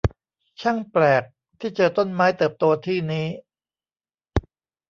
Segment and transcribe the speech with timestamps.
[0.61, 1.23] ช่างแปลก
[1.59, 3.27] ที่เจอต้นไม้เติบโตที่นี้!